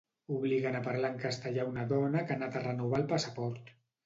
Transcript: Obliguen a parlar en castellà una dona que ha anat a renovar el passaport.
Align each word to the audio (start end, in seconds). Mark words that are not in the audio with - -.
Obliguen 0.35 0.77
a 0.79 0.81
parlar 0.87 1.11
en 1.15 1.19
castellà 1.25 1.67
una 1.73 1.83
dona 1.93 2.25
que 2.25 2.35
ha 2.35 2.39
anat 2.43 2.59
a 2.59 2.65
renovar 2.65 3.03
el 3.05 3.07
passaport. 3.15 3.71